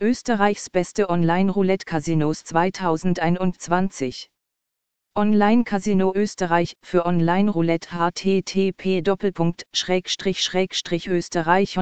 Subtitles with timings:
[0.00, 4.30] Österreichs beste Online-Roulette-Casinos 2021.
[5.16, 9.02] Online-Casino Österreich für Online-Roulette http
[11.08, 11.78] österreich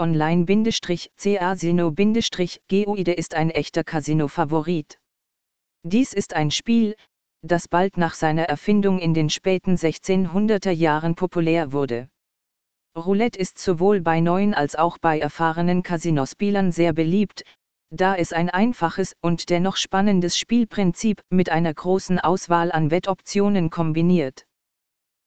[0.00, 0.44] online
[1.40, 1.90] casino
[2.68, 4.98] guide ist ein echter Casino-Favorit.
[5.84, 6.96] Dies ist ein Spiel,
[7.40, 12.10] das bald nach seiner Erfindung in den späten 1600er Jahren populär wurde.
[12.96, 17.44] Roulette ist sowohl bei neuen als auch bei erfahrenen Casinospielern sehr beliebt,
[17.90, 24.44] da es ein einfaches und dennoch spannendes Spielprinzip mit einer großen Auswahl an Wettoptionen kombiniert.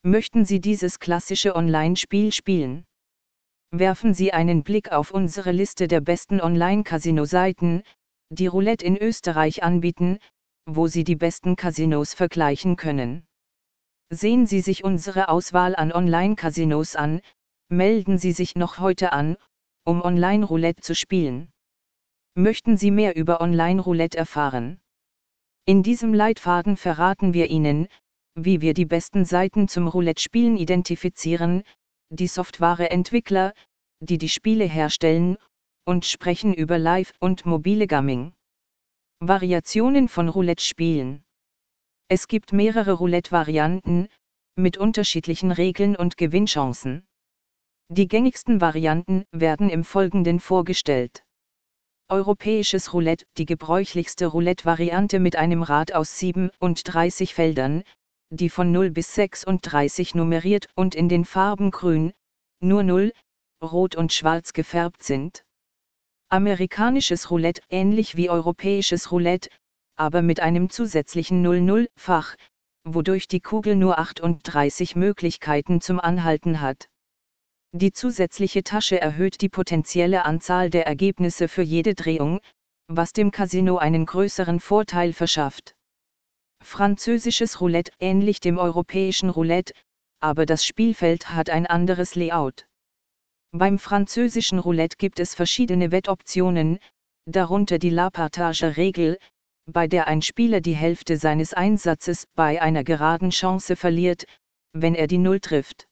[0.03, 2.83] Möchten Sie dieses klassische Online-Spiel spielen?
[3.71, 7.83] Werfen Sie einen Blick auf unsere Liste der besten Online-Casino-Seiten,
[8.29, 10.19] die Roulette in Österreich anbieten,
[10.65, 13.25] wo Sie die besten Casinos vergleichen können.
[14.09, 17.21] Sehen Sie sich unsere Auswahl an Online-Casinos an,
[17.75, 19.35] melden Sie sich noch heute an,
[19.83, 21.51] um Online-Roulette zu spielen.
[22.35, 24.79] Möchten Sie mehr über Online-Roulette erfahren?
[25.65, 27.87] In diesem Leitfaden verraten wir Ihnen,
[28.35, 31.63] wie wir die besten Seiten zum Roulette-Spielen identifizieren,
[32.09, 33.53] die Softwareentwickler,
[33.99, 35.37] die die Spiele herstellen,
[35.85, 38.33] und sprechen über Live- und mobile Gaming.
[39.19, 41.23] Variationen von Roulette-Spielen.
[42.07, 44.09] Es gibt mehrere Roulette-Varianten,
[44.55, 47.07] mit unterschiedlichen Regeln und Gewinnchancen.
[47.89, 51.23] Die gängigsten Varianten werden im Folgenden vorgestellt.
[52.09, 57.83] Europäisches Roulette, die gebräuchlichste Roulette-Variante mit einem Rad aus 37 Feldern,
[58.31, 62.13] die von 0 bis 36 nummeriert und in den Farben grün,
[62.61, 63.13] nur 0,
[63.63, 65.45] rot und schwarz gefärbt sind.
[66.29, 69.49] Amerikanisches Roulette ähnlich wie europäisches Roulette,
[69.95, 72.35] aber mit einem zusätzlichen 00-Fach,
[72.83, 76.89] wodurch die Kugel nur 38 Möglichkeiten zum Anhalten hat.
[77.75, 82.39] Die zusätzliche Tasche erhöht die potenzielle Anzahl der Ergebnisse für jede Drehung,
[82.87, 85.73] was dem Casino einen größeren Vorteil verschafft.
[86.63, 89.73] Französisches Roulette ähnlich dem europäischen Roulette,
[90.19, 92.67] aber das Spielfeld hat ein anderes Layout.
[93.51, 96.77] Beim französischen Roulette gibt es verschiedene Wettoptionen,
[97.25, 99.17] darunter die La-Partage-Regel,
[99.65, 104.25] bei der ein Spieler die Hälfte seines Einsatzes bei einer geraden Chance verliert,
[104.73, 105.87] wenn er die Null trifft.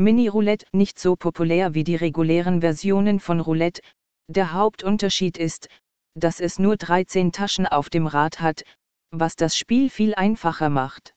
[0.00, 3.82] Mini-Roulette nicht so populär wie die regulären Versionen von Roulette,
[4.28, 5.68] der Hauptunterschied ist,
[6.14, 8.62] dass es nur 13 Taschen auf dem Rad hat,
[9.10, 11.14] was das Spiel viel einfacher macht.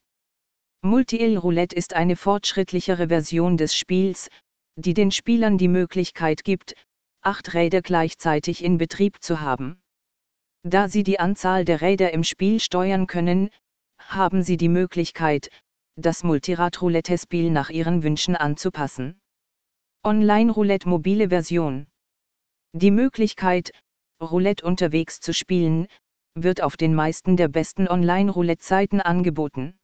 [0.82, 4.30] Multi-Il-Roulette ist eine fortschrittlichere Version des Spiels,
[4.76, 6.74] die den Spielern die Möglichkeit gibt,
[7.22, 9.80] acht Räder gleichzeitig in Betrieb zu haben.
[10.64, 13.52] Da sie die Anzahl der Räder im Spiel steuern können,
[14.00, 15.52] haben sie die Möglichkeit,
[15.96, 19.20] das Multirad-Roulette-Spiel nach ihren Wünschen anzupassen.
[20.04, 21.88] Online-Roulette mobile Version.
[22.74, 23.72] Die Möglichkeit,
[24.22, 25.88] Roulette unterwegs zu spielen,
[26.36, 29.78] wird auf den meisten der besten Online-Roulette-Seiten angeboten.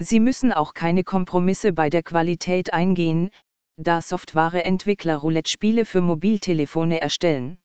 [0.00, 3.30] Sie müssen auch keine Kompromisse bei der Qualität eingehen,
[3.76, 7.58] da Softwareentwickler Roulette-Spiele für Mobiltelefone erstellen.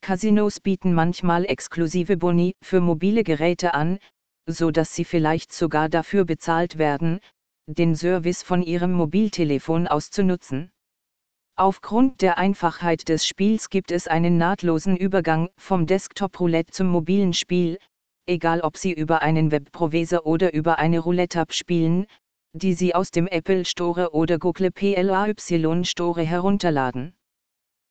[0.00, 3.98] Casinos bieten manchmal exklusive Boni für mobile Geräte an,
[4.48, 7.20] so dass sie vielleicht sogar dafür bezahlt werden,
[7.66, 10.72] den Service von ihrem Mobiltelefon aus zu nutzen.
[11.54, 17.78] Aufgrund der Einfachheit des Spiels gibt es einen nahtlosen Übergang vom Desktop-Roulette zum mobilen Spiel,
[18.26, 22.06] egal ob Sie über einen Webprovisor oder über eine Roulette-App spielen,
[22.52, 24.94] die Sie aus dem Apple Store oder Google Play
[25.84, 27.17] Store herunterladen.